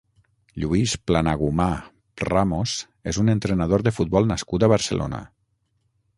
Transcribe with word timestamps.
Lluís 0.61 0.93
Planagumà 1.09 1.67
Ramos 2.31 2.73
és 3.13 3.21
un 3.25 3.31
entrenador 3.35 3.87
de 3.91 3.95
futbol 4.01 4.31
nascut 4.35 4.69
a 4.69 4.73
Barcelona. 4.77 5.23